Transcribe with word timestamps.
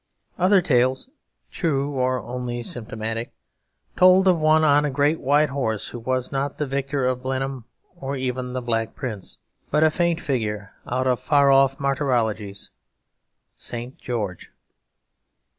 Other 0.39 0.61
tales, 0.63 1.11
true 1.51 1.91
or 1.91 2.17
only 2.23 2.63
symptomatic, 2.63 3.33
told 3.95 4.27
of 4.27 4.39
one 4.39 4.63
on 4.63 4.83
a 4.83 4.89
great 4.89 5.19
white 5.19 5.49
horse 5.49 5.89
who 5.89 5.99
was 5.99 6.31
not 6.31 6.57
the 6.57 6.65
victor 6.65 7.05
of 7.05 7.21
Blenheim 7.21 7.65
or 7.97 8.15
even 8.15 8.53
the 8.53 8.63
Black 8.63 8.95
Prince, 8.95 9.37
but 9.69 9.83
a 9.83 9.91
faint 9.91 10.19
figure 10.19 10.73
out 10.87 11.05
of 11.05 11.19
far 11.19 11.51
off 11.51 11.77
martyrologies 11.77 12.71
St. 13.55 13.95
George. 13.99 14.49